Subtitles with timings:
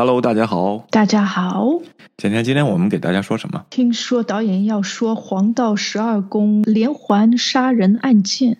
[0.00, 1.68] Hello，大家好，大家好。
[2.16, 3.66] 今天今天我们给大家说什么？
[3.68, 8.56] 听说导演要说黄道十二宫连环杀人案件。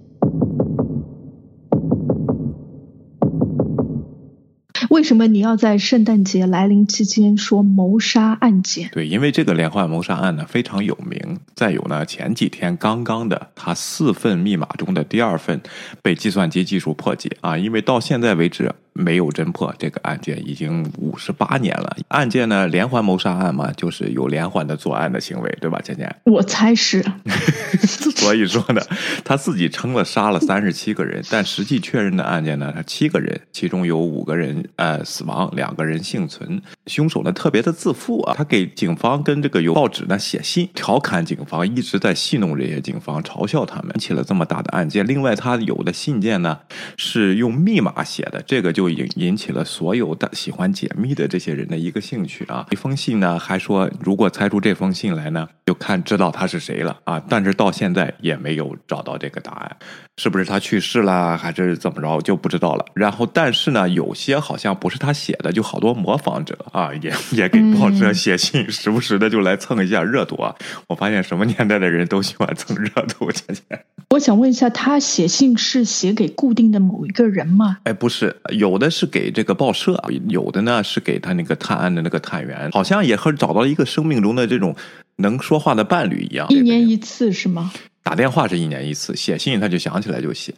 [4.90, 8.90] 为什么你要在圣诞节来临期间说谋杀案件？
[8.92, 11.38] 对，因为这个连环谋杀案呢非常有名。
[11.54, 15.58] 再有呢，前几天刚刚的，他四份密码中的第二份
[16.02, 18.70] 被计算机技术破解啊，因为到现在为止。
[18.92, 21.96] 没有侦破这个案件已经五十八年了。
[22.08, 26.14] 案件呢，连环谋杀案嘛，就是有连环的作案的行为，对吧，倩倩？
[26.24, 27.02] 我猜是。
[28.16, 28.82] 所以说呢，
[29.24, 36.60] 他自己称了杀了三十七个人，但实际确认的案件呢，他七个人，其中有五个人呃死亡，两个人幸存。
[36.86, 45.06] 凶手呢特别的自负啊，他给警方跟这个有报纸呢写信，调侃警方，一直在戏弄这些警方，嘲笑他们，起了这么大的案件。
[45.06, 46.58] 另外，他有的信件呢
[46.96, 48.79] 是用密码写的，这个就。
[48.80, 52.64] 就引引起了所有的喜欢解密的这些人的一个兴趣啊！
[52.70, 57.22] 一封信呢，还说如果猜出这封信来呢，就看知道他是谁了啊！
[57.28, 59.76] 但是到现在也没有找到这个答案，
[60.16, 62.86] 是不是他去世了，还是怎么着，就不知道了。
[62.94, 70.56] 然后，但是呢，有些好像不是他写的，就好多模仿者啊，也 也给报社写信，时不时的就来蹭一下热度啊！
[70.88, 73.62] 我发现什么年代的人都喜欢蹭热度，姐姐。
[74.08, 77.76] 我想问一下，他写信是写给固定的某一个人吗？
[77.84, 84.74] 哎，不是，有的是给这个报社，有的呢是给他那个探案的那个探员，好像也和找到了一个生命中的这种
[85.16, 86.46] 能说话的伴侣一样。
[86.50, 87.72] 一年一次是吗？
[88.02, 90.54] 打电话是一年一次，写信他就想起来就写。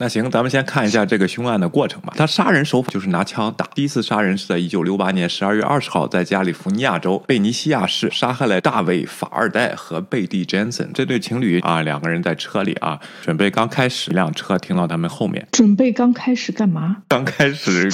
[0.00, 2.12] 那行，咱们先看一下这个凶案的过程吧。
[2.16, 3.66] 他杀人手法就是拿枪打。
[3.74, 11.82] 第一次杀人是在一九六八年十二月二十号，在加利福尼亚州贝尼西亚市杀害了大卫·法二代和贝蒂·詹森这对情侣啊。
[11.82, 15.44] 两个人在车里啊，准备刚开始，一辆车停到他们后面。
[15.50, 16.98] 准备刚开始干嘛？
[17.08, 17.90] 刚开始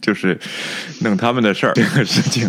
[0.00, 0.38] 就是
[1.00, 2.46] 弄他们的事儿，这个事情。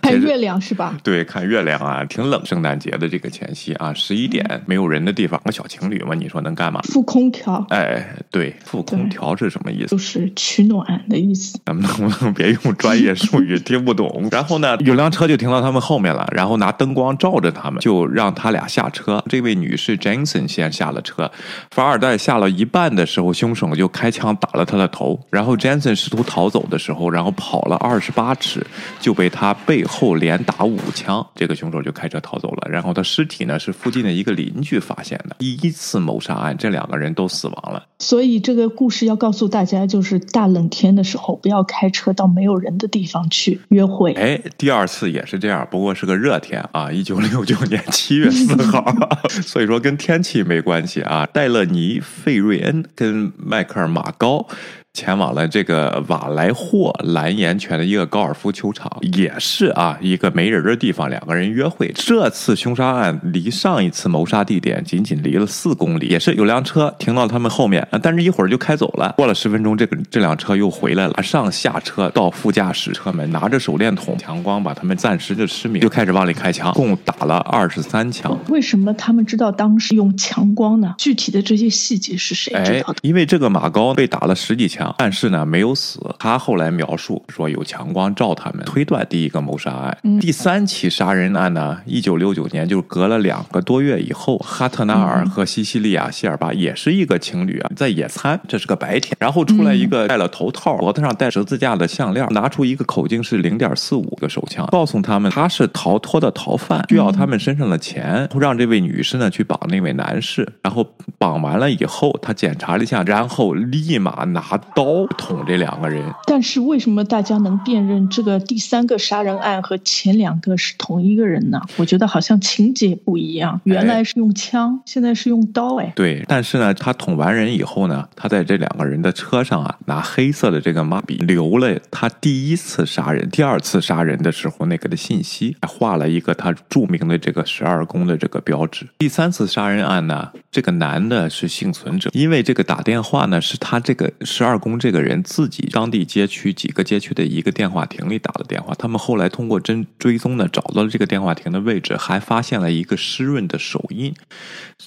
[0.00, 0.98] 看 月亮是吧？
[1.04, 2.40] 对，看月亮啊，挺冷。
[2.46, 6.80] 圣诞节的这个前夕啊，十一点没有人的地方，个小情侣嘛，你说能干嘛？
[6.84, 7.66] 副空调。
[7.68, 8.16] 哎。
[8.30, 9.88] 对，副空调是什么意思？
[9.88, 11.58] 就是取暖的意思。
[11.66, 14.28] 咱们能不能 别用专业术语，听不懂。
[14.30, 19.22] 然后呢，有辆车就停到他们后面了，然后拿灯光照着他们，就让他俩下车。
[19.28, 21.30] 这位女士 Jensen 先下了车，
[21.72, 25.18] 法尔代下了一半的时候，凶手就开枪打了他的头。
[25.30, 28.64] 然后 Jensen 试图逃走的时候，然后跑了二十八尺，
[29.00, 31.26] 就被他背后连打五枪。
[31.34, 32.70] 这个凶手就开车逃走了。
[32.70, 35.34] 然后他尸体呢是附近的一个邻居发现的。
[35.40, 37.84] 第一次谋杀案，这两个人都死亡了。
[37.98, 44.12] 所所以这个故事要告诉大家，就是大冷天的时候不要开车到没有人的地方去约会。
[44.12, 48.84] 哎，第二次也是这样，不过是个热天啊， 一九六九年 七月四号，
[49.40, 51.24] 所以说跟天气没关系啊。
[51.32, 54.46] 戴勒尼·费瑞恩跟迈克尔·马高。
[54.92, 61.92] 前往了这个瓦莱霍蓝岩泉的一个高尔夫球场，也是啊一个没人的地方，两个人约会。
[61.94, 69.14] 这次凶杀案离上一次谋杀地点仅仅离了四公里，也是有辆车停到他们后面，但是一会儿就开走了。
[69.16, 78.36] 过了十分钟，这个这辆车又回来了，上下车到副驾驶车门，拿着手电筒，强光把他们暂时就失明，就开始往里开枪，共打了二十三枪。
[78.48, 80.96] 为什么他们知道当时用强光呢？
[80.98, 82.96] 具体的这些细节是谁知道的？
[83.02, 84.79] 因为这个马高被打了十几枪。
[84.98, 86.00] 但是呢，没有死。
[86.18, 89.96] 他后来描述说有强光照他们，推断第一个谋杀案。
[90.20, 110.46] 第三起杀人案呢，一九六九年，就是隔了两个多月以后，哈特纳尔和西西利亚·希尔巴也是一个情侣啊，在野餐，这是个白天，然后出来一个戴了头套、脖子上戴十字架的项链，拿出一个口径是零点四五的手枪，告诉他们他是逃脱的逃犯，需要他们身上的钱，让这位女士呢去绑那位男士。
[110.62, 110.86] 然后
[111.18, 114.40] 绑完了以后，他检查了一下，然后立马拿。
[114.74, 121.60] 刀捅这两个人，但是为什么大家能辨认这个第三个杀人案和前两个是同一个人呢？
[121.76, 126.24] 我觉得好像情节不一样，原来是用枪，现在是用刀，哎，对。
[126.28, 138.86] 但是呢，他捅完人以后呢，他在这两个人的车上啊，拿黑色的这个马笔留了他第一次杀人、第二次杀人的时候那个的信息，还画了一个他著名的这个十二宫的这个标志。
[138.98, 144.59] 第三次杀人案呢，这个男的是幸存者，因为这个打电话呢是他这个十二。
[144.60, 154.14] 宫这个人自己当地街区几个街区的一个电话亭里打的电话，他们后来通过真追踪呢，找到了这个电话亭的位置，还发现了一个湿润的手印，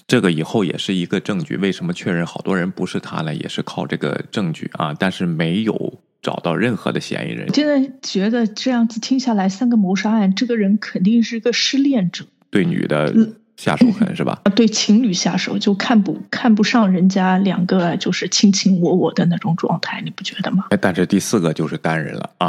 [0.08, 1.58] 这个以后也是一个证据。
[1.58, 3.36] 为什么确认好多人不是他呢？
[3.36, 7.48] 也是靠这个证据啊，但是没有找到任何的嫌疑人。
[7.48, 13.14] 我现在觉得这样子听下来，三个谋杀案，这个人肯定是个失恋者，对女的。
[13.58, 14.40] 下手狠是吧？
[14.46, 20.66] 啊，对情侣下手就看不看不上人家两个就是卿卿我我的那种状态，你不觉得吗？
[20.82, 22.48] 但是第四个就是单人了啊，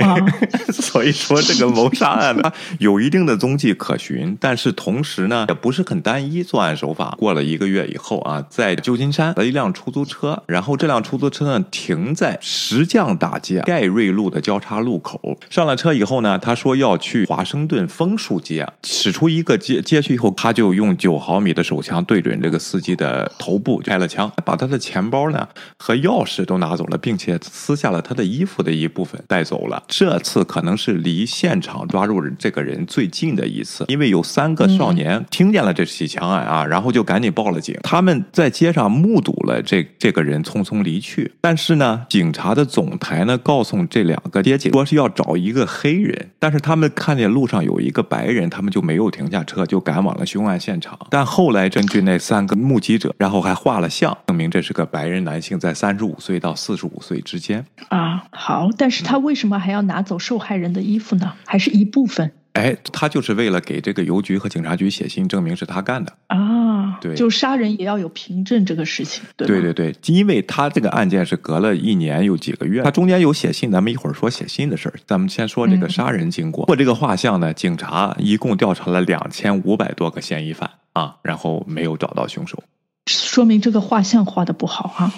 [0.00, 0.16] 啊
[0.72, 7.14] 所以说这个谋杀案呢 有一定的踪迹可循，但是同时呢也不是很单一作案手法。
[7.18, 15.38] 过了一个月以后啊，在旧金山的一辆出租车，然后这辆出租车呢停在石匠大街盖瑞路的交叉路口。
[15.48, 29.82] 上了车以后呢，他说要去华盛顿枫树街，驶出一个街街区以后，他就用九毫米的手枪对准这个司机的头部开了枪，把他的钱包呢和钥匙都拿走了，并且撕下了他的衣服的一部分带走了。
[29.88, 37.76] 这次可能是离现场抓住这个人最近的一次，因为有三个少年听见了这起枪案啊，然后就赶紧报了警。
[37.82, 50.98] 他们在街上目睹了这这个人匆匆离去，但是呢，警察的总台呢告诉这两个接警说是要找一个黑人，但是他们看见路上有一个白人，他们就没有停下车，就赶往了凶案现场。
[51.10, 57.64] 但后来根据那三个目击者，然后还画了像，证明这是个白人男性，在三十五岁到四十五岁之间。
[57.88, 61.32] 啊，好，但是他为什么还要拿走受害人的衣服呢？
[61.46, 66.12] 还是一部分哎，他就是为了给这个邮局和警察局写信，证明是他干的。
[66.26, 66.98] 啊？
[67.00, 69.46] 对就杀人也要有凭证这个事情，对？
[69.46, 74.94] 对对对，因为他这个案件是隔了一年有几个月，他中间有写信，咱们一会儿说写信的事儿。
[75.06, 76.66] 咱们先说这个嗯杀人经过。
[76.66, 82.62] 过这个画像呢，警察一共调查了两千五百多个嫌疑犯啊，然后没有找到凶手。
[83.06, 85.12] 说明这个画像画的不好哈、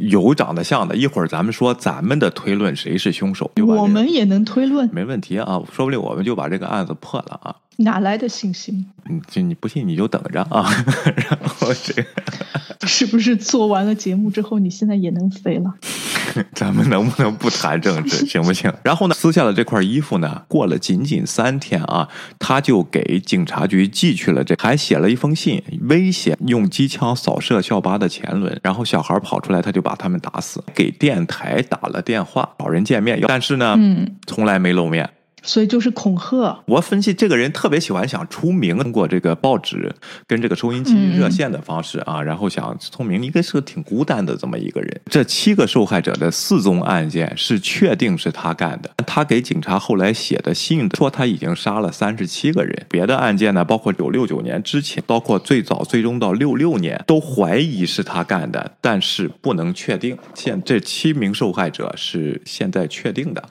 [0.00, 7.56] 有长得像的，一会儿咱们说咱们的推论谁是凶手，我们也能推论，没问题啊，说不定我们就把这个案子破了啊。
[7.78, 8.86] 哪来的信心？
[9.08, 10.68] 嗯，就你不信你就等着啊。
[11.16, 12.06] 然后这个
[12.86, 15.74] 是不是做完了节目之后，你现在也能飞了？
[16.52, 18.70] 咱们能不能不谈政治，行不行？
[18.82, 22.06] 然后呢，撕下了这块衣服呢，过了仅仅三天啊，
[22.38, 30.62] 他就给警察局寄去了这，还写了一封信，威胁用机枪扫射校巴的前轮，然后小孩跑出来，他就把他们打死。
[30.74, 35.08] 给电台打了电话，找人见面，但是呢，嗯，从来没露面。
[35.46, 36.62] 所以就是恐吓。
[36.66, 39.90] 我分析这个人特别喜欢想出名，通过这个报纸
[40.26, 45.00] 跟这个收音机嗯热线的方式啊，然后想出名，应该是个挺孤单的这么一个人。
[45.06, 52.86] 这七个受害者的四宗案件是确定是他干的，他给警察后来写的信说他已经杀了三十七个人。
[52.90, 60.18] 别的案件呢，包括九六九年之前，包括最早最终到六六年，都怀疑是他干的，但是不能确定。
[60.34, 63.42] 现这七名受害者是现在确定的。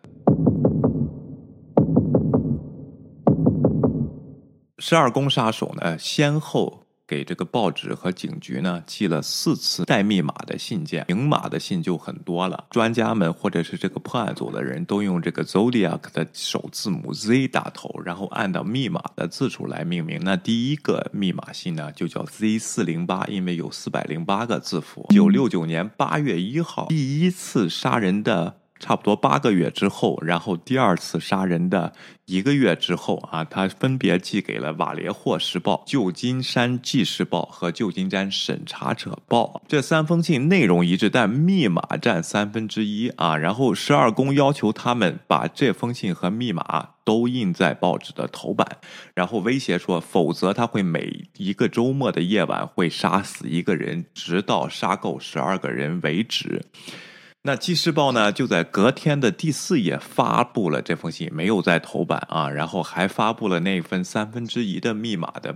[4.79, 12.65] 十二宫杀手呢，先后给这个报纸和警局呢寄了四次带密码的信件，明码的信就很多了。
[12.71, 20.19] 专家们或者是这个破案组的人都用这个 Zodiac 的首字母 Z 打头，然后按照密码的字数来命名。
[20.23, 25.05] 那第一个密码信呢，就叫 Z 四零八，因为有四百零八个字符。
[25.09, 28.57] 九六九年八月一号，第一次杀人的。
[28.77, 31.93] 差不多八个月之后，然后第二次杀人的
[32.25, 43.37] 一个月之后啊，他分别寄给了《瓦列霍时报》、《旧金山纪事报》和《旧金山审查者报》这三封信内容一致，但密码占三分之一啊。
[43.37, 48.67] 然后十二宫要求他们把这封信和密码都印在报纸的头版，
[49.13, 56.65] 然后威胁说，否则他会每一个周末的夜晚会杀死一个人，直到杀够十二个人为止。
[57.47, 65.55] 那《纪事报》呢，就在隔天的第四页发布了这封信，没有在头版啊，然后还发布了那份三分之一的密码的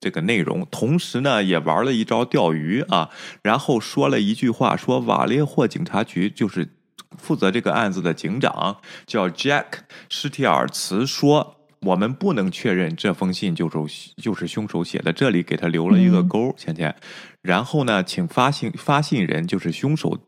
[0.00, 6.68] 这个内容，同时呢，也玩了一招钓鱼啊，然后说了一句话，说瓦列霍警察局就是
[7.16, 9.66] 负责这个案子的警长叫 Jack
[10.08, 11.54] 施提尔茨说。
[11.82, 16.92] 我们不能确认这封信就是就是凶手写的，这里给他留了一个勾，倩倩。
[17.40, 20.18] 然后呢，请发信发信人就是凶手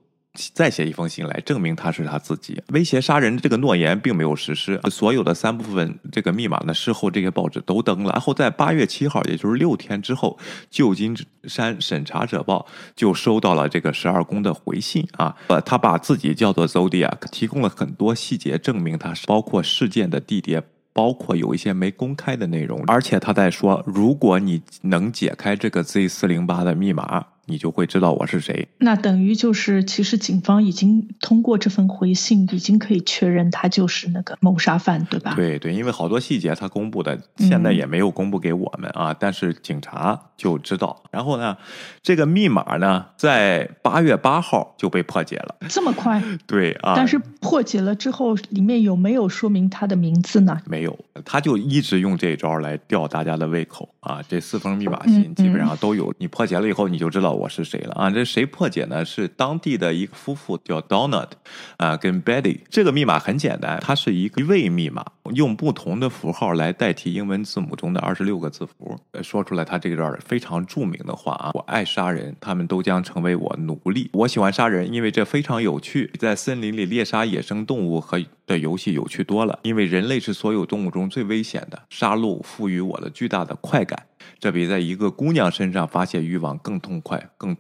[0.54, 2.62] 再写一封信来证明他是他自己。
[2.68, 8.12] 威胁杀人这个诺言并没有实施，所有的三部分这个密码呢，事后这些报纸都登了。
[8.12, 10.38] 然后在八月七号，也就是六天之后，
[10.70, 20.62] 旧金山审查者报就收到了这个十二宫的回信啊，呃，他把自己叫做 Zodiac，提供了很多细节证明他是包括事件的地点。
[20.92, 28.68] 包括有一些没公开的内容，而且他在说，如果你能解开这个 Z 四零八的密码，你就会知道我是谁。
[28.78, 35.34] 那等于就是，其实警方已经通过这份回信，已经可以确认他就是那个谋杀犯，对吧？
[35.34, 41.02] 对对，因为好多细节他公布的，现在也没有公布给我们啊，但是警察就知道。
[41.10, 41.56] 然后呢，
[42.02, 46.22] 这个密码呢，在八月八号就被破解了，这么快？
[46.46, 46.94] 对啊。
[46.94, 50.56] 但是破解了之后，里面有没有说明他的名字呢？
[50.66, 54.20] 没有，他就一直用这招来吊大家的胃口啊！
[54.28, 58.10] 这四封密码信基本上都有，你破解了以后，你就知道我是谁了啊！
[58.10, 59.02] 这谁破解呢？
[59.02, 61.30] 是当地的一个夫妇叫 Donald
[61.78, 62.60] 啊，跟 Betty。
[62.68, 69.00] 这个密码很简单，它是一个位密码，用不同的符号来代替英文字母中的二十六个字符。
[69.22, 74.10] 说出来他这段非常著名的话啊：我爱杀人，他们都将成为我奴隶。
[74.12, 79.58] 我喜欢杀人，因为这非常有趣，在森林里猎杀野生动物和的游戏有趣多了。
[79.62, 84.04] 因为人类是所有动物中最危险的，杀戮赋予我的巨大的快感，
[84.38, 87.56] 这比在一个姑娘身上发泄欲望更痛快、更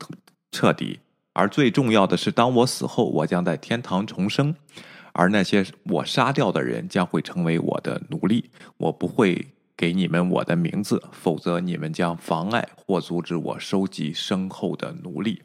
[0.52, 1.00] 彻底。
[1.32, 4.54] 而最重要的是，当我死后，我将在天堂重生，
[5.12, 8.50] 而那些我杀掉的人将会成为我的奴隶。
[8.76, 9.48] 我不会。
[9.80, 15.40] 给你们我的名字，否则你们将妨碍或阻止我收集身后的奴隶。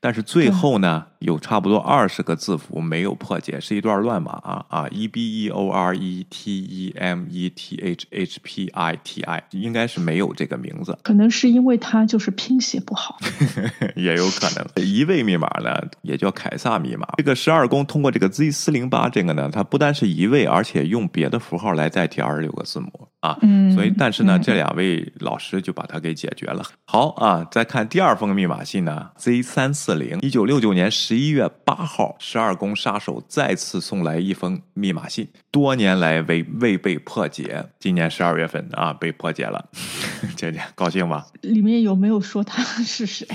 [0.00, 8.96] 但是最后呢，有差不多二十个字符没有破解，是一段乱码啊啊！E B E O R E T E M E T H H P I
[9.02, 10.96] T I，应该是没有这个名字。
[11.02, 13.18] 可能是因为它就是拼写不好，
[13.96, 14.84] 也有可能。
[14.84, 17.06] 一位密码呢，也叫凯撒密码。
[17.16, 23.08] 这个十二宫通过这个 Z 四零八这个呢，它不单是一位，而且用别的符号来代替二十六个字母。
[23.20, 26.62] 啊，嗯所以但是呢，这两位老师就把它给解决了。
[26.86, 39.68] 好啊，再看第二封密码信呢，Z 三四零，一九六九年十一月八号，十二宫杀手再次送来一封密码信，多年来未未被破解，今年十二月份啊被破解了，
[40.36, 41.24] 姐姐高兴吗？
[41.42, 43.26] 里面有没有说他是谁？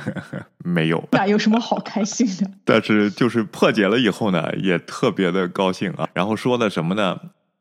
[0.64, 1.06] 没有。
[1.12, 2.50] 那有什么好开心的？
[2.64, 6.08] 但是就是破解了以后呢，也特别的高兴啊。
[6.14, 7.18] 然后说的什么呢？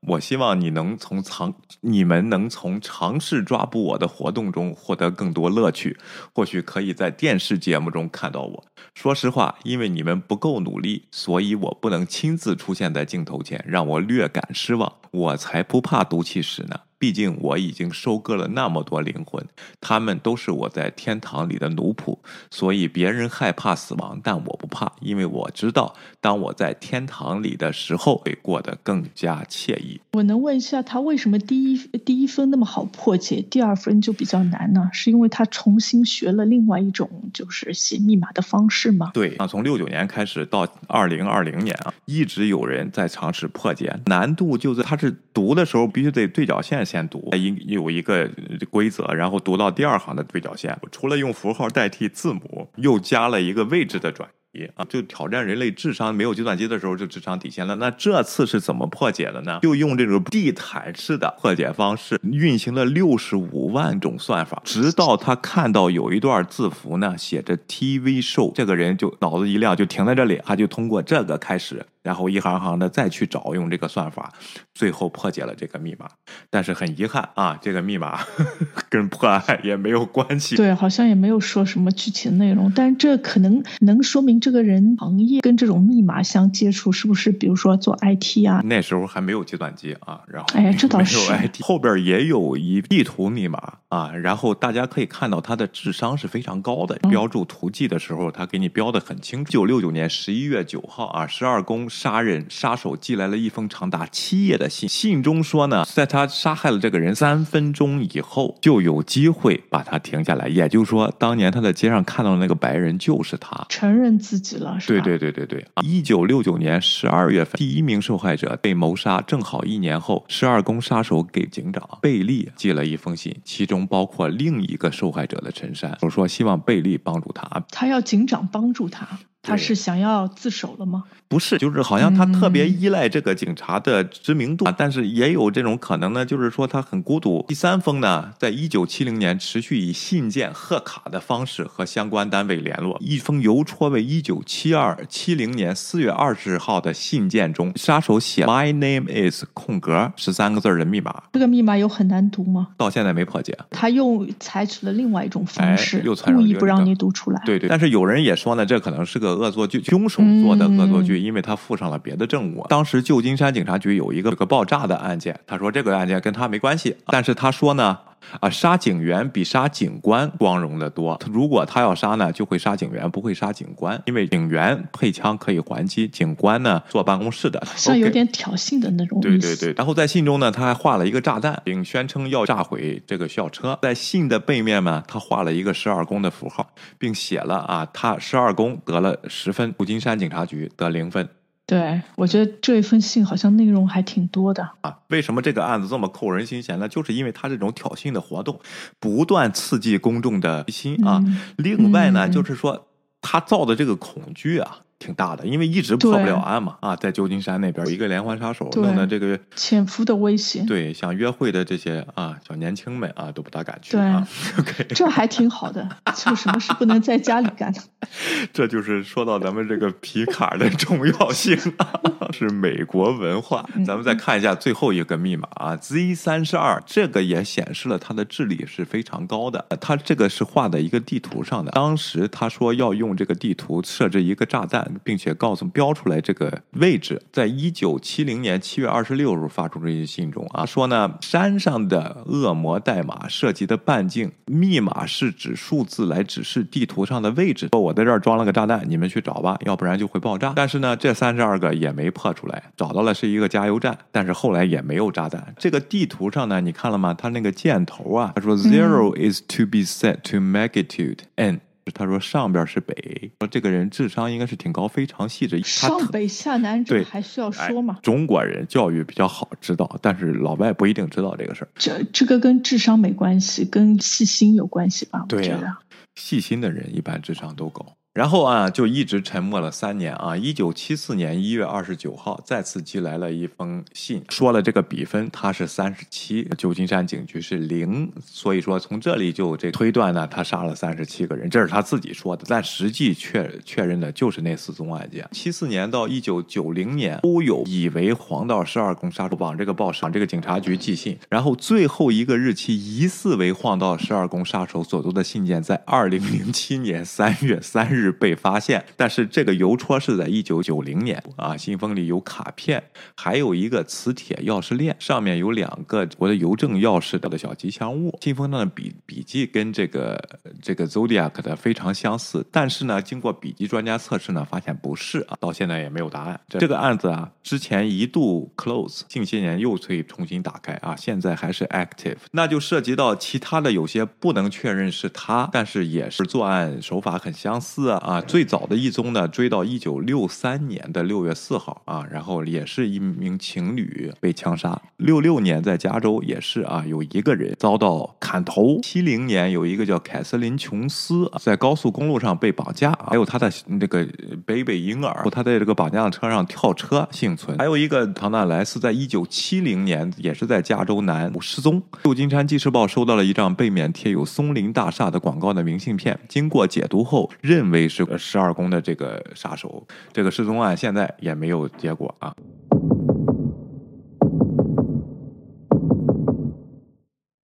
[0.07, 5.97] 我希望你能从尝，你们能从尝试抓捕我的活动中获得更多乐趣。
[6.33, 8.65] 或许可以在电视节目中看到我。
[8.95, 14.91] 说实话，因为你们不够努力，所以我不能亲自出现在镜头前，让我略感失望。
[15.11, 16.79] 我才不怕毒气室呢。
[16.99, 19.45] 毕竟我已经收割了那么多灵魂，
[19.79, 22.17] 他们都是我在天堂里的奴仆，
[22.49, 30.01] 所以别人害怕死亡，但我不怕，因为我知道，当我在天堂里的时候，会过得更加惬意。
[30.13, 34.89] 我能问一下，他为什么第一第一分那么好破解，第二分就比较难呢？
[34.91, 39.11] 是因为他重新学了另外一种就是写密码的方式吗？
[39.13, 46.86] 对啊，从六九年开始到二零二零年啊，一直有人在尝试破解，难度就在他是读的时候必须得对角线。
[46.87, 48.27] 先读，一有一个
[48.71, 54.33] 规则，然后读到第二行的对角线，除了用符号代替字母，又加了一个位置的转移。
[54.73, 57.75] 啊，就挑战人类智商没有计算机的时候就智商底线了。
[57.75, 59.59] 那这次是怎么破解的呢？
[59.61, 74.31] 就用这种地毯式的破解方式，运行了六十五万种算法，直到他看到有一段字符呢，写着 TV show，这个人就脑子一亮，就停在这里，他就通过这个开始，然后一行行的再去找用这个算法，
[74.73, 76.07] 最后破解了这个密码。
[76.49, 78.17] 但是很遗憾啊，这个密码
[78.89, 80.55] 跟破案也没有关系。
[80.55, 84.37] 对，好像也没有说什么具体的内容，但这可能能说明。
[84.39, 87.31] 这个人行业跟这种密码相接触，是不是？
[87.31, 88.61] 比如说做 IT 啊？
[88.63, 91.17] 那时候还没有计算机啊，然后哎，这倒是。
[91.33, 96.95] IT 后边也有一地图密码啊，然后大家可以看到他的智商是非常高的。
[97.09, 99.49] 标注图记的时候，他给你标的很清楚。
[99.49, 110.47] 一九六九年十一月九号啊，十二宫杀人杀手寄来了一封长达七页的信，信中说呢，在他杀害了这个人三分钟以后，就有机会把他停下来。
[110.47, 114.37] 也就是说，当年他在街上看到的那个白人就是他，承认自。
[114.37, 115.65] 己了，是对对对对对。
[115.81, 129.07] 一九六九年十二月份，第一名受害者被谋杀，正好一年后，十二宫杀手给警长贝利寄了一封信，其中包括另一个受害者的陈山，我说希望贝利帮助他，他要警长帮助他。
[129.47, 131.03] 他是想要自首了吗？
[131.29, 137.43] 不是，就是好像他特别依赖这个警察的知名度，但是也有这种可能呢，就是说他很孤独。
[137.49, 142.97] 第三封呢，在一九七零年持续以信件、贺卡的方式和相关单位联络。
[143.01, 151.23] 一封邮戳为一九七二七零年四月二十号的信件中，杀手写 “My name is 空格”十三个字的密码。
[151.33, 152.69] 这个密码有很难读吗？
[152.77, 153.57] 到现在没破解。
[153.71, 157.41] 他又采取了另外一种方式，又故意不让你读出来。
[157.45, 157.67] 对对。
[157.67, 159.36] 但是有人也说呢，这可能是个。
[159.37, 162.65] 恶作剧，凶手做的恶作剧，因为他附上了别的证物。
[162.69, 167.97] 当时旧金山警察局有一个个爆炸的案件，他说这个案件跟他没关系，但是他说呢，
[168.39, 171.19] 啊，杀警员比杀警官光荣的多。
[171.31, 179.73] 如果他要杀呢，就会杀警员，不会杀警官，因为警员配枪可以还击，警官呢坐办公室的，像有点挑衅的那种对对对。
[179.73, 183.77] 然后在信中呢，他还画了一个炸弹，并宣称要炸毁这个校车。
[183.81, 191.27] 在信的背面呢，他画了一个十二宫的符号，并写了啊，他十二宫得了十分，旧金山警察局得零分。
[191.67, 194.99] 对，我觉得这一封信好像内容还挺多的啊。
[195.09, 196.87] 为什么这个案子这么扣人心弦呢？
[196.87, 198.57] 就是因为他这种挑衅的活动，
[199.01, 201.21] 不断刺激公众的心啊。
[201.57, 202.87] 另外呢，就是说
[203.19, 204.79] 他造的这个恐惧啊。
[204.99, 214.27] 挺大的，因为一直破不了案嘛啊，在旧金山那边一个连环杀手弄的这个潜伏的威胁，对，想约会的这些啊小年轻们啊都不大敢去啊。
[214.57, 217.79] OK，这还挺好的，就什么事不能在家里干呢？
[218.51, 221.55] 这就是说到咱们这个皮卡的重要性，
[222.33, 223.63] 是美国文化。
[223.85, 229.63] 咱们再看一下最后一个密码啊，Z 三十二，这个也显示了他的智力是非常高的。
[229.79, 234.86] 他这个是画在一个地图上的，当时他说要用这个地图设置一个炸弹。
[235.03, 247.69] 并且告诉标出来这个位置，在一九七零年七月二十六日发出这些信中啊，说呢山上的恶魔代码涉及的半径密码是指数字来指示地图上的位置。
[247.71, 250.53] 说我在这儿装了个炸弹，你们去找吧，要不然就会爆炸。
[250.55, 255.53] 但是呢，这三十二个也没破出来，找到了是一个加油站，但是后来也没有炸弹。
[255.57, 257.13] 这个地图上呢，你看了吗？
[257.13, 261.61] 它那个箭头啊，他说 zero is to be set to magnitude n。
[261.91, 265.61] 他说上边是北，说这个人智商应该是挺高，非常细致。
[265.63, 267.97] 上北下南，这还需要说吗？
[268.01, 271.69] 中国人教育比较好，知道，但是老外不一定知道这个事儿。
[271.75, 275.25] 这这个跟智商没关系，跟细心有关系吧？
[275.27, 275.79] 对呀，
[276.15, 277.85] 细心的人一般智商都高。
[278.17, 280.35] 然后啊，就一直沉默了三年啊。
[280.35, 288.11] 一九七四年一月二十九号，再次寄来了一封信，说了这个比分他是三十七，旧金山警局是零。
[288.25, 292.43] 所以说从这里就这推断呢，他杀了三十七个人，这是他自己说的。
[292.47, 295.29] 但实际确确认的就是那四宗案件。
[295.31, 308.06] 七四年到一九九零年都有以为黄道十二宫杀手往这个报往这个警察局寄信，然后最后一个日期疑似为黄道十二宫杀手所读的信件，在二零零七年三月三日。
[308.11, 311.55] 被发现，但是这个邮戳是在一九九零年啊。
[311.57, 312.83] 信封里有卡片，
[313.15, 318.17] 还有一个磁铁钥匙链，上面有两个我的邮政钥匙的小吉祥物。
[318.21, 320.17] 信封上的笔笔记跟这个
[320.61, 326.39] 这个 Zodiac 的非常相似，但是呢，经过笔记专家测试呢，发现不是啊，到现在也没有答案。
[326.47, 332.17] 这个案子啊，之前一度 close，近些年又可以重新打开啊，现在还是 active。
[332.31, 337.96] 那就涉及到其他的有些不能确认是他，但是也是作案手法很相似啊。
[337.97, 344.79] 啊，最早的一宗呢，追到一九六三年的六月四号啊，然后也是一名情侣被枪杀。
[344.97, 348.79] 六六年在加州也是啊，有一个人遭到砍头。
[348.81, 354.05] 七零年有一个叫凯瑟琳琼斯在高速公路上被绑架，还有他的那个
[354.45, 357.57] baby 婴儿，他在这个绑架的车上跳车幸存。
[357.57, 361.81] 还有一个唐纳莱斯在一九七零年也是在加州南失踪。
[362.03, 367.86] 旧金山纪事报收到了一张背面贴有松林大厦的广告的明信片，经过解读后认为。
[367.87, 372.33] 是十二宫的这个杀手，这个失踪案现在也没有结果啊。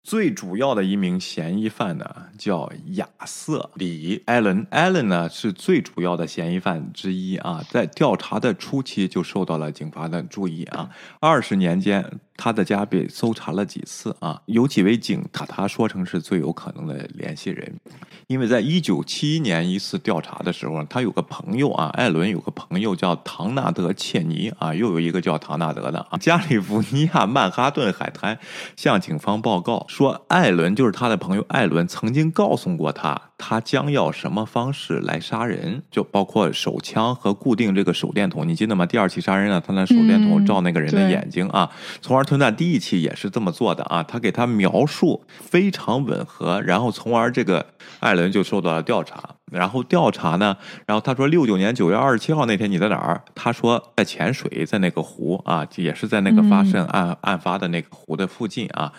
[0.10, 2.04] 最主要的一名嫌疑犯呢，
[2.36, 4.66] 叫亚瑟里艾伦。
[4.72, 10.90] 艾伦呢是最主要的嫌疑犯之一啊，在调查的初期就受到了警方的注意啊。
[11.20, 12.04] 二十年间。
[12.42, 14.42] 他的家被搜查了几次啊？
[14.46, 17.82] 有几位警把他说成是最有可能的联系人，
[18.28, 28.40] 因为在一九七一年一次调查的时候，他有个朋友啊，艾伦有个朋友叫唐纳德切尼啊，又有一个叫唐纳德的啊，加利福尼亚曼哈顿海滩
[28.78, 33.22] 向警方报告说，艾伦就是他的朋友，艾伦曾经告诉过他。
[33.38, 35.82] 他将要什么方式来杀人？
[35.92, 38.86] 就包括手枪和固定这个手电筒，你记得吗？
[38.86, 41.70] 第二期杀人呢，他拿手电筒照那个人的眼睛啊。
[42.02, 44.04] 从而推断第一期也是这么做的啊。
[44.04, 47.66] 他给他描述非常吻合，然后从而这个
[48.00, 49.22] 艾伦就受到了调查。
[49.52, 53.24] 然后调查呢，然后他说六九年九月二十七号那天你在哪儿？
[53.34, 58.94] 他说在潜水，在那个湖啊，也是在那个发生案案发的那个湖的附近啊。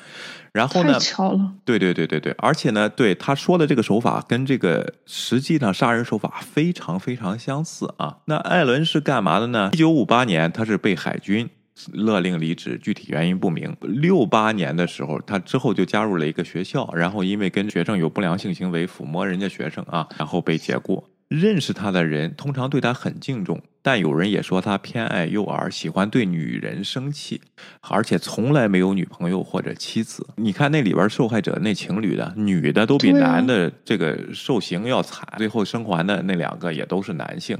[0.52, 0.98] 然后呢？
[0.98, 1.52] 巧了。
[1.64, 8.18] 对对对对对，而且呢，对他说的这个手法跟这个实际上杀人手法非常非常相似啊。
[8.26, 9.70] 那艾伦是干嘛的呢？
[9.72, 11.48] 一九五八年他是被海军
[11.92, 13.76] 勒令离职，具体原因不明。
[13.80, 21.04] 六八年的时候，他之后就加入了一个学校，然后因为跟学生有不良性行为，抚摸人家学生啊，然后被解雇。
[21.28, 27.40] 认识他的人通常对他很敬重，但有人也说他偏爱幼儿，喜欢对女人生气，
[27.80, 30.26] 而且从来没有女朋友或者妻子。
[30.36, 37.56] 你看那里边受害者那情侣的，女的都比男的这个受刑要惨，最后生还的那两个也都是男性，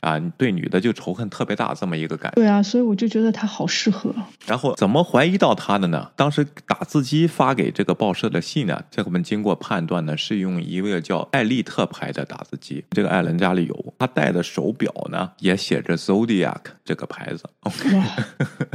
[0.00, 2.36] 啊，对女的就仇恨特别大，这么一个感觉。
[2.36, 4.14] 对啊，所以我就觉得他好适合。
[4.46, 6.10] 然后怎么怀疑到他的呢？
[6.14, 12.84] 当时打字机发给这个报社的信呢，这个我们经过判断呢，是用一个叫艾利特牌的打字机。
[12.90, 17.42] 这个艾伦家里有，他戴的手表呢也写着 Zodiac 这个牌子。
[17.60, 17.88] OK，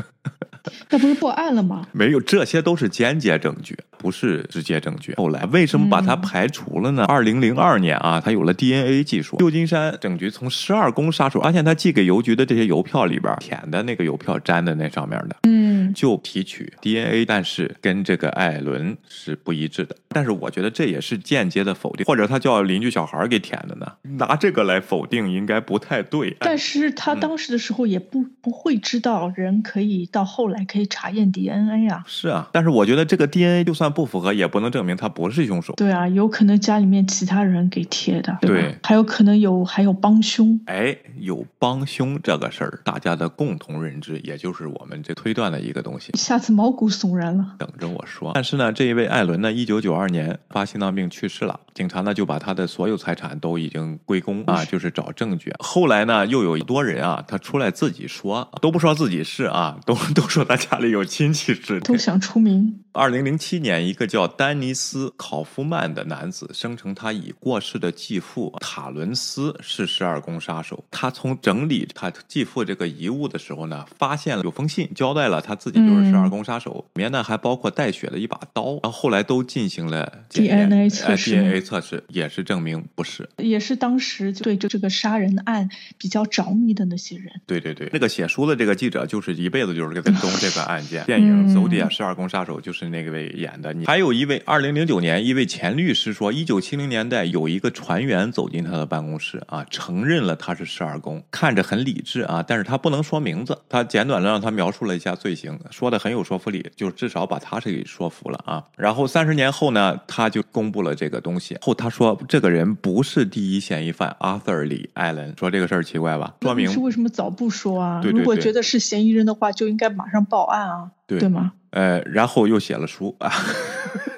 [0.89, 1.85] 那不是破案了吗？
[1.91, 5.13] 没有，这些都是间接证据，不是直接证据。
[5.17, 7.05] 后来为什么把它嗯排除了呢？
[7.05, 19.95] 二零零二年啊，他有了 DNA 技术，旧金山警局从十二宫杀手，发现他寄给邮局的这些邮票里边填的那个邮票粘的那上面的，嗯，就提取 DNA，但是跟这个艾伦是不一致的。
[20.09, 23.91] 但是我觉得这也是间接的否定，或者他叫邻居小孩给填的呢？
[24.17, 26.35] 拿这个来否定应该不太对。
[26.39, 32.03] 但是他嗯当时的时候也不不会知道人可以到后来可以查验 DNA 啊。
[32.07, 35.73] 是啊，但是我觉得这个 DNA 就算不符合，也不能证明他不是凶手。
[35.75, 38.37] 对啊，有可能家里面其他人给贴的？
[38.41, 40.59] 对还有可能有还有帮凶。
[40.65, 46.11] 哎，有帮凶这个事儿，大家的共同认知，也就是我们这推断的一个东西。
[46.17, 47.55] 下次毛骨悚然了。
[47.57, 48.31] 等着我说。
[48.33, 55.53] 但是呢，这一位艾伦呢，一九九二年发心脏病去世了，警察呢就把他的所有财产都已经归公啊，就是找证据。
[55.59, 61.79] 后来呢，又有多人啊，他出来自己说，都不说自己是啊， 都都说他家里有亲戚是。
[61.81, 70.83] 都想出名，二零零七年，一个叫丹尼斯·考夫曼的男子声称他已过世的继父塔伦斯是十二宫杀手。
[70.91, 78.79] 他从整理他继父这个遗物的时候呢，发现了有封信，交代了他自己就是十二宫杀手，里面呢还包括带血的一把刀。
[78.83, 83.27] 然后后来都进行了 DNA 测呃试 DNA 测试也是证明不是。
[83.37, 87.29] 也是当时对这这个杀人案比较着迷的那些人。
[87.45, 91.03] 对对对，那个写书的这个记者就是一辈子就是跟踪这个案件。
[91.07, 93.73] 电影《嗯 Zodiac 十二宫杀手》就是那个位演的。
[93.73, 108.63] 你还有一位，二零零九年一位前律师说，一九七零年代有一个船员走进他的办公室啊，承认了他是十二宫，看着很理智啊，但是他不能说名字，他简短的让他描述了一下罪行，说的很有说服力，就是至少把他是给说服了啊。
[108.77, 116.33] 然后三十年后呢，他就公布了这个东西，后他说这个人不是第一嫌疑犯 Arthur 李艾伦，说这个事儿奇怪吧？
[116.41, 118.01] 说明是为什么早不说啊？
[118.01, 121.53] 对对对如果觉得是嫌疑人的话，就应该马上报案啊，对吗？
[121.71, 123.31] 呃，然后又写了书啊。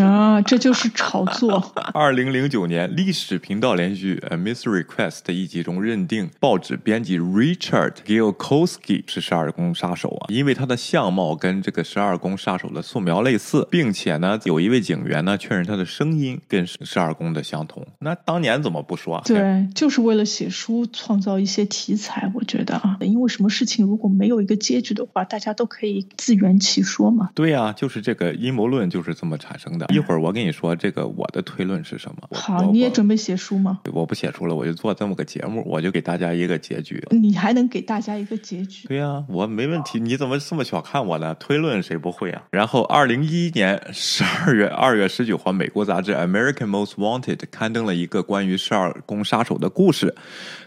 [0.00, 1.72] 啊，这就是炒作。
[1.92, 17.84] 二零零九年，历史频道连续剧《呃 Mystery Quest》一集中认定报纸编辑 Richard Gilkowski 是十二宫杀手啊，因为他的相貌跟这个十二宫杀手的素描类似，并且呢，有一位警员呢确认他的声音跟十二宫的相同。
[18.00, 19.22] 那当年怎么不说啊？
[19.24, 27.30] 对，就是为了写书创造一些题材，我觉得啊，因为什么事情如果没有一个结局的话，大家都可以自圆其说嘛。
[27.34, 29.85] 对呀、就是这个阴谋论就是这么产生的。
[29.92, 32.28] 一会儿我跟你说这个我的推论是什么。
[32.32, 33.80] 好，你也准备写书吗？
[33.92, 37.02] 我不写书了，我就做这么个节目，我就给大家一个结局。
[37.10, 38.88] 你还能给大家一个结局？
[38.88, 39.98] 对呀、我没问题。
[40.00, 41.34] 你怎么这么小看我呢？
[41.34, 42.42] 推论谁不会啊？
[42.50, 50.14] 然后，二零一一年十二月二月十九号，美国杂志《American Most Wanted》刊登了一个关于十二宫杀手的故事。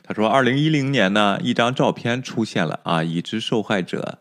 [0.03, 4.19] 他说，二零一零年呢，一张照片出现了啊，已知受害者。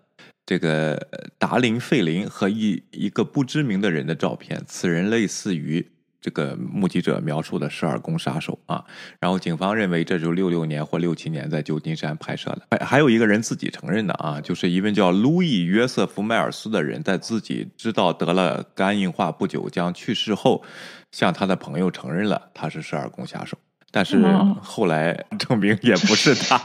[0.49, 5.87] 这个呃达林·费林和一一个不知名的人的照片，此人类似于
[6.23, 8.83] 这个目击者描述的十二宫杀手啊。
[9.21, 12.63] 然后警方认为这就是六六年或六七年在旧金山拍摄的。
[12.71, 20.65] 还还有一个人自己承认的啊，就是一位叫路易·约瑟夫·迈尔斯的人，在自己知道得了肝硬化不久将去世后，
[21.13, 23.59] 向他的朋友承认了他是十二宫杀手。
[23.91, 26.59] 但是哦后来证明也不是他，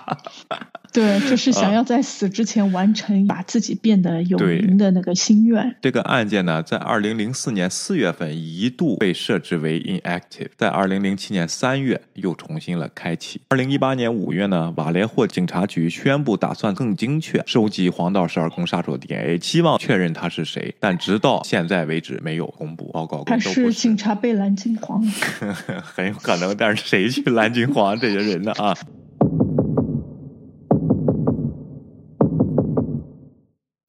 [0.94, 5.76] 对，就是啊想要在死之前完成把自己变得有名的那个心愿。
[5.82, 13.42] 这个案件呢，在二零零四年四月份一度被设置为 inactive，在二零零七年三月又重新了开启。
[13.50, 25.12] 二零一八年五月呢，瓦雷霍警察局宣布打算更精确收集黄道十二宫杀手 DNA，希望确认他是谁，但直到现在为止没有公布报告，还都不是警察被蓝金黄了？
[25.82, 28.78] 很有可能，但是谁去蓝金黄这些人呢啊？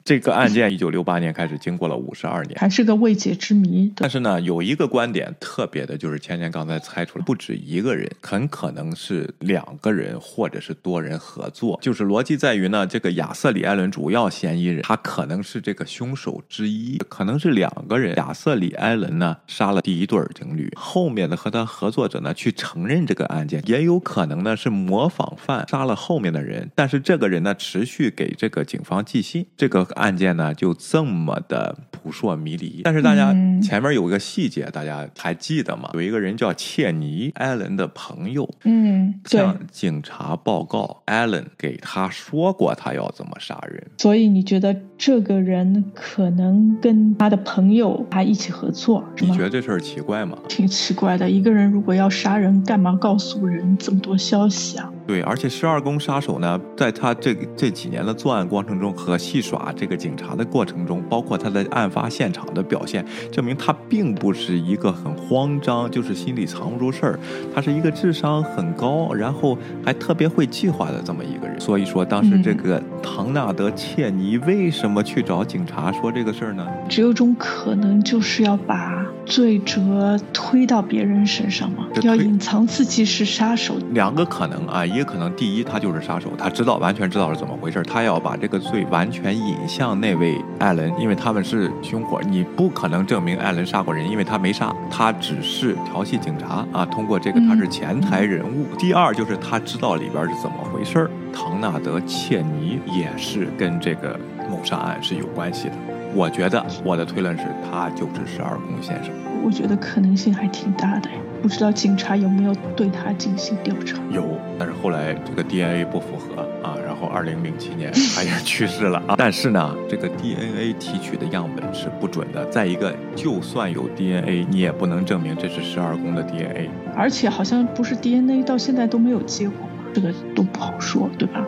[0.04, 3.90] 这个案件一九六八年开始，经过了五十二年，还是个未解之谜。
[3.96, 11.78] 但是呢，有一个观点特别的，就是芊芊刚才猜出来，不止一个人，很可能是两个人或者是多人合作。
[11.80, 18.14] 就是逻辑在于呢，这个亚瑟里艾伦主要嫌疑人，他可能是这个凶手之一，可能是两个人。
[18.16, 29.88] 亚瑟里艾伦呢杀了第一对情侣，后面的和他合作者呢去承认这个案件，也有可能呢是模仿犯杀了后面的人，但是这个人呢持续给这个警方寄信，这个。
[29.94, 35.90] 案件呢就这么的扑朔迷离，但是大家前面有一个细节，大家还记得吗？
[35.94, 43.82] 有一个人叫切尼，艾伦的朋友，嗯，向警察报告，艾伦给他说过他要怎么杀人。
[43.98, 50.36] 所以你觉得这个人可能跟他的朋友还一起合作，你觉得这事儿奇怪吗？
[50.48, 54.92] 挺奇怪的，一个人如果要杀人，干嘛告诉人这么多消息啊？
[55.06, 67.20] 对，而且十二宫杀手呢，在他这这几年的作案过程中和戏耍这个警察的过程中，包括他在案发现场的表现，证明他并不是一个很慌张，就是心里藏不住事儿。
[67.54, 71.60] 他是一个智商很高，然后还特别会计划的这么一个人。
[71.60, 76.66] 所以说，当时这个唐纳德·切尼为什么去找警察说这个事儿呢？
[76.88, 83.74] 只有种可能，就是要把罪责推到别人身上吗，要隐藏自己是杀手。
[83.92, 84.84] 两个可能啊。
[84.84, 96.84] 也可能，第一，他就是杀手，他知道完全知道是怎么回事，他要把这个罪完全引向那位艾伦，因为他们是凶火，你不可能证明艾伦杀过人，因为他没杀，他只是调戏警察啊。
[96.86, 98.66] 通过这个，他是前台人物。
[98.78, 105.74] 第二，就是他知道里边是怎么回事，唐纳德·切尼也是跟这个谋杀案是有关系的。
[106.14, 109.12] 我觉得我的推论是他就是十二宫先生。
[109.44, 111.10] 我觉得可能性还挺大的。
[111.42, 113.98] 不知道警察有没有对他进行调查？
[114.10, 114.24] 有，
[114.58, 119.14] 但是后来这个 DNA 不符合啊，然后二零零七年他也去世了啊。
[119.18, 122.42] 但是呢，这个 DNA 提取的样本是不准的。
[122.46, 126.70] 再一个，就算有 DNA，你也不能证明这是十二宫的 DNA。
[126.96, 131.44] 而且好像不是 DNA，到现在都没有结果，这个都不好说，对吧？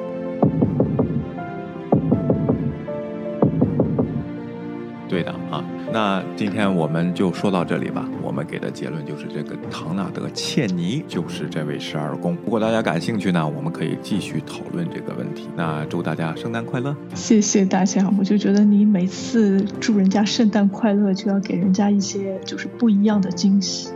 [5.09, 5.65] 对的啊。
[5.93, 8.09] 那今天我们就说到这里吧。
[8.23, 12.37] 我们给的结论就是，这个唐纳德·切尼就是这位十二宫。
[12.45, 15.49] 如果大家感兴趣呢，我们可以继续讨论这个问题。
[15.57, 16.95] 那祝大家圣诞快乐！
[17.15, 18.13] 谢谢大家。
[18.19, 23.91] 我就觉得你每次祝人家圣诞快乐，就要给人家一些就是不一样的惊喜。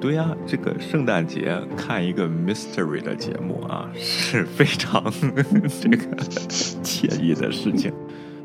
[0.00, 5.02] 对呀，这个圣诞节看一个 mystery 的节目啊，是非常
[5.80, 6.16] 这个
[6.82, 7.92] 惬意的事情。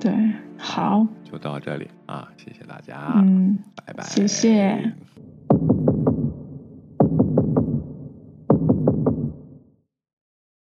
[0.02, 0.12] 对，
[0.58, 4.92] 好，就到这里啊，谢谢大家，嗯，拜拜，谢谢。